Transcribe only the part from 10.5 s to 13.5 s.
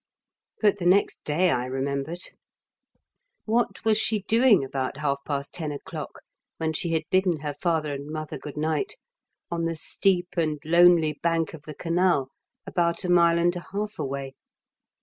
lonely bank of the canal, about a mile